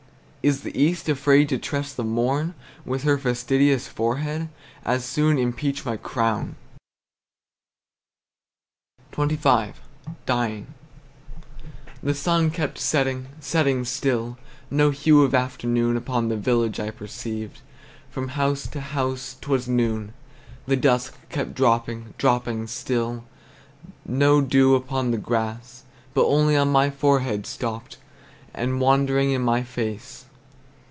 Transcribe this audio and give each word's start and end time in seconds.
Is 0.43 0.61
the 0.63 0.75
east 0.75 1.07
Afraid 1.07 1.49
to 1.49 1.59
trust 1.59 1.97
the 1.97 2.03
morn 2.03 2.55
With 2.83 3.03
her 3.03 3.19
fastidious 3.19 3.87
forehead? 3.87 4.49
As 4.83 5.05
soon 5.05 5.37
impeach 5.37 5.85
my 5.85 5.97
crown! 5.97 6.55
XXV. 9.13 9.73
DYING. 10.25 10.73
The 12.01 12.15
sun 12.15 12.49
kept 12.49 12.79
setting, 12.79 13.27
setting 13.39 13.85
still; 13.85 14.39
No 14.71 14.89
hue 14.89 15.21
of 15.21 15.35
afternoon 15.35 15.95
Upon 15.95 16.29
the 16.29 16.37
village 16.37 16.79
I 16.79 16.89
perceived, 16.89 17.59
From 18.09 18.29
house 18.29 18.65
to 18.69 18.81
house 18.81 19.35
't 19.35 19.47
was 19.47 19.67
noon. 19.67 20.11
The 20.65 20.75
dusk 20.75 21.13
kept 21.29 21.53
dropping, 21.53 22.15
dropping 22.17 22.65
still; 22.65 23.25
No 24.07 24.41
dew 24.41 24.73
upon 24.73 25.11
the 25.11 25.19
grass, 25.19 25.83
But 26.15 26.25
only 26.25 26.57
on 26.57 26.71
my 26.71 26.89
forehead 26.89 27.45
stopped, 27.45 27.97
And 28.55 28.81
wandered 28.81 29.19
in 29.19 29.43
my 29.43 29.61
face. 29.61 30.25